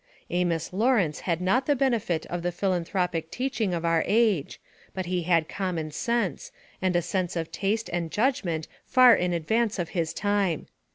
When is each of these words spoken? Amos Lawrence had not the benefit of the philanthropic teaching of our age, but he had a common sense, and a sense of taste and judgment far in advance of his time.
Amos 0.31 0.73
Lawrence 0.73 1.19
had 1.29 1.39
not 1.41 1.67
the 1.67 1.75
benefit 1.75 2.25
of 2.25 2.41
the 2.41 2.51
philanthropic 2.51 3.29
teaching 3.29 3.71
of 3.71 3.85
our 3.85 4.03
age, 4.07 4.59
but 4.95 5.05
he 5.05 5.21
had 5.21 5.43
a 5.43 5.45
common 5.45 5.91
sense, 5.91 6.51
and 6.81 6.95
a 6.95 7.03
sense 7.03 7.35
of 7.35 7.51
taste 7.51 7.87
and 7.93 8.09
judgment 8.09 8.67
far 8.87 9.15
in 9.15 9.31
advance 9.31 9.77
of 9.77 9.89
his 9.89 10.11
time. 10.11 10.65